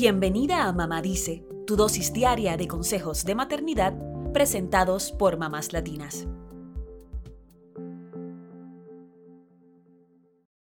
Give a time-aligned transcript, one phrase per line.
[0.00, 3.94] Bienvenida a Mamá Dice, tu dosis diaria de consejos de maternidad
[4.32, 6.28] presentados por mamás latinas.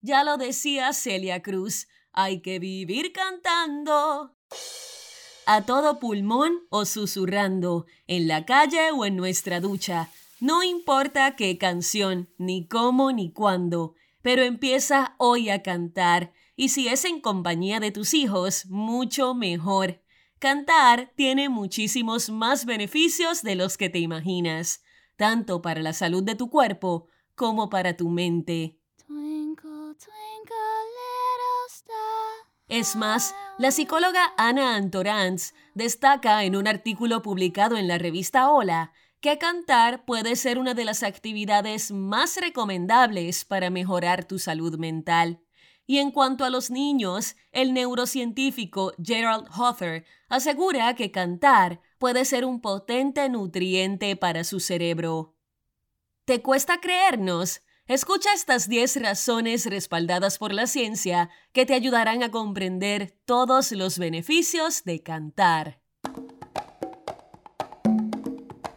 [0.00, 4.38] Ya lo decía Celia Cruz, hay que vivir cantando.
[5.44, 10.08] A todo pulmón o susurrando, en la calle o en nuestra ducha.
[10.40, 16.88] No importa qué canción, ni cómo ni cuándo, pero empieza hoy a cantar y si
[16.88, 20.02] es en compañía de tus hijos, mucho mejor.
[20.38, 24.82] Cantar tiene muchísimos más beneficios de los que te imaginas,
[25.16, 28.78] tanto para la salud de tu cuerpo como para tu mente.
[32.68, 38.92] Es más, la psicóloga Ana Antorans destaca en un artículo publicado en la revista Hola
[39.22, 45.40] que cantar puede ser una de las actividades más recomendables para mejorar tu salud mental.
[45.90, 52.44] Y en cuanto a los niños, el neurocientífico Gerald Hother asegura que cantar puede ser
[52.44, 55.34] un potente nutriente para su cerebro.
[56.26, 57.62] ¿Te cuesta creernos?
[57.86, 63.98] Escucha estas 10 razones respaldadas por la ciencia que te ayudarán a comprender todos los
[63.98, 65.82] beneficios de cantar.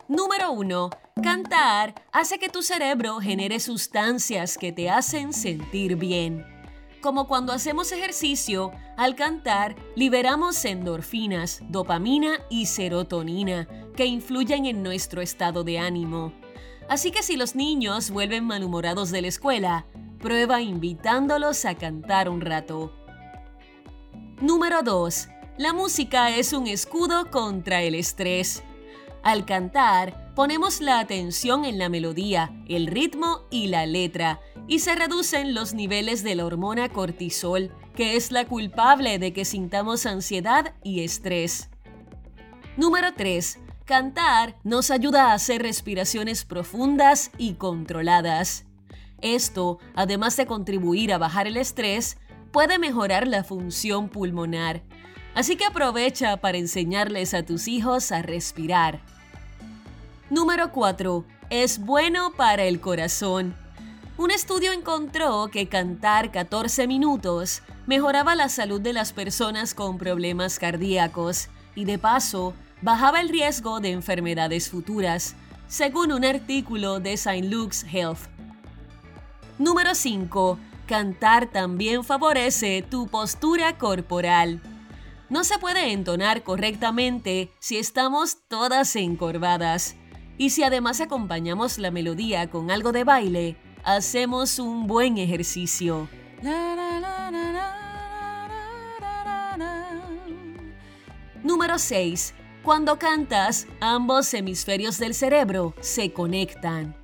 [0.07, 0.89] Número 1.
[1.21, 6.52] Cantar hace que tu cerebro genere sustancias que te hacen sentir bien
[7.03, 15.21] como cuando hacemos ejercicio, al cantar liberamos endorfinas, dopamina y serotonina, que influyen en nuestro
[15.21, 16.31] estado de ánimo.
[16.87, 19.85] Así que si los niños vuelven malhumorados de la escuela,
[20.19, 22.93] prueba invitándolos a cantar un rato.
[24.39, 25.27] Número 2.
[25.57, 28.63] La música es un escudo contra el estrés.
[29.23, 34.95] Al cantar, ponemos la atención en la melodía, el ritmo y la letra, y se
[34.95, 40.73] reducen los niveles de la hormona cortisol, que es la culpable de que sintamos ansiedad
[40.83, 41.69] y estrés.
[42.77, 43.59] Número 3.
[43.85, 48.65] Cantar nos ayuda a hacer respiraciones profundas y controladas.
[49.21, 52.17] Esto, además de contribuir a bajar el estrés,
[52.51, 54.83] puede mejorar la función pulmonar.
[55.35, 59.01] Así que aprovecha para enseñarles a tus hijos a respirar.
[60.29, 61.25] Número 4.
[61.49, 63.55] Es bueno para el corazón.
[64.23, 70.59] Un estudio encontró que cantar 14 minutos mejoraba la salud de las personas con problemas
[70.59, 75.35] cardíacos y de paso bajaba el riesgo de enfermedades futuras,
[75.67, 77.43] según un artículo de St.
[77.49, 78.29] Luke's Health.
[79.59, 80.57] Número 5.
[80.87, 84.61] Cantar también favorece tu postura corporal.
[85.29, 89.97] No se puede entonar correctamente si estamos todas encorvadas.
[90.37, 96.07] Y si además acompañamos la melodía con algo de baile, hacemos un buen ejercicio.
[101.43, 102.33] Número 6.
[102.63, 106.95] Cuando cantas, ambos hemisferios del cerebro se conectan.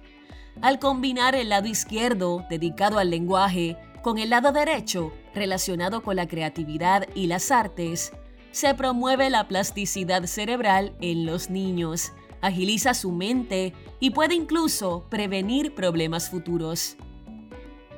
[0.61, 6.27] Al combinar el lado izquierdo, dedicado al lenguaje, con el lado derecho, relacionado con la
[6.27, 8.13] creatividad y las artes,
[8.51, 15.75] se promueve la plasticidad cerebral en los niños agiliza su mente y puede incluso prevenir
[15.75, 16.97] problemas futuros.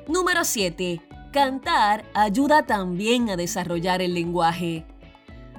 [0.08, 1.00] Número 7.
[1.32, 4.84] Cantar ayuda también a desarrollar el lenguaje.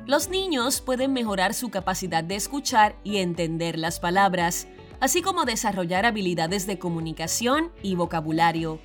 [0.06, 4.68] Los niños pueden mejorar su capacidad de escuchar y entender las palabras,
[5.00, 8.80] así como desarrollar habilidades de comunicación y vocabulario.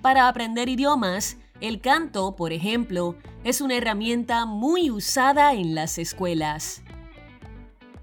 [0.00, 6.82] Para aprender idiomas, el canto, por ejemplo, es una herramienta muy usada en las escuelas.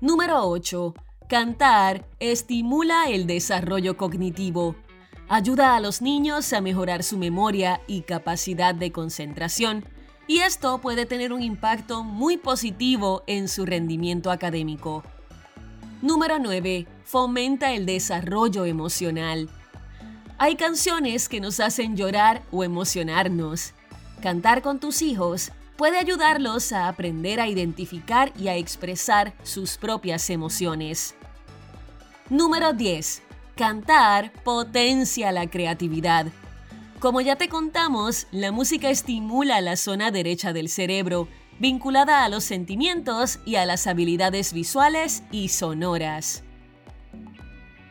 [0.01, 0.93] Número 8.
[1.31, 4.75] Cantar estimula el desarrollo cognitivo.
[5.29, 9.85] Ayuda a los niños a mejorar su memoria y capacidad de concentración,
[10.27, 15.05] y esto puede tener un impacto muy positivo en su rendimiento académico.
[16.01, 16.85] Número 9.
[17.05, 19.49] Fomenta el desarrollo emocional.
[20.37, 23.71] Hay canciones que nos hacen llorar o emocionarnos.
[24.21, 30.29] Cantar con tus hijos puede ayudarlos a aprender a identificar y a expresar sus propias
[30.29, 31.15] emociones.
[32.31, 33.23] Número 10.
[33.57, 36.27] Cantar potencia la creatividad.
[37.01, 41.27] Como ya te contamos, la música estimula la zona derecha del cerebro,
[41.59, 46.45] vinculada a los sentimientos y a las habilidades visuales y sonoras.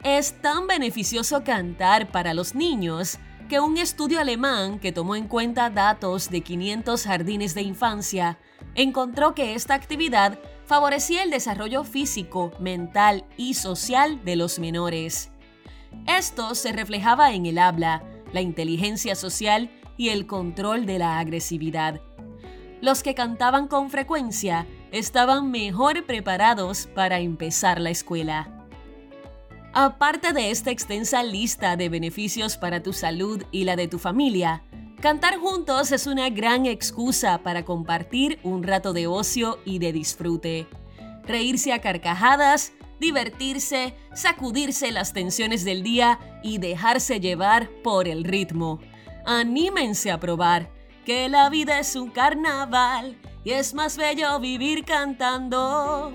[0.04, 3.18] Es tan beneficioso cantar para los niños
[3.50, 8.38] que un estudio alemán que tomó en cuenta datos de 500 jardines de infancia
[8.74, 10.38] encontró que esta actividad
[10.70, 15.32] favorecía el desarrollo físico, mental y social de los menores.
[16.06, 22.00] Esto se reflejaba en el habla, la inteligencia social y el control de la agresividad.
[22.80, 28.68] Los que cantaban con frecuencia estaban mejor preparados para empezar la escuela.
[29.72, 34.62] Aparte de esta extensa lista de beneficios para tu salud y la de tu familia,
[35.00, 40.66] cantar juntos es una gran excusa para compartir un rato de ocio y de disfrute.
[41.26, 48.78] Reírse a carcajadas, divertirse, sacudirse las tensiones del día y dejarse llevar por el ritmo.
[49.24, 50.70] Anímense a probar
[51.04, 56.14] que la vida es un carnaval y es más bello vivir cantando.